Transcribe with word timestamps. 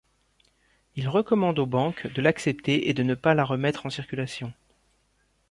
Il 0.95 1.07
recommande 1.07 1.59
aux 1.59 1.67
banques 1.67 2.07
de 2.11 2.23
l'accepter 2.23 2.89
et 2.89 2.95
de 2.95 3.03
ne 3.03 3.13
pas 3.13 3.35
la 3.35 3.45
remettre 3.45 3.85
en 3.85 3.91
circulation. 3.91 4.51